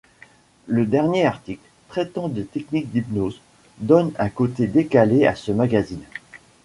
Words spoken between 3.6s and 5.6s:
donne un côté décalé à ce